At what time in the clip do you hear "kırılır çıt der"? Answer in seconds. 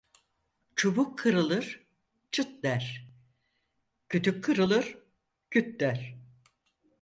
1.19-3.07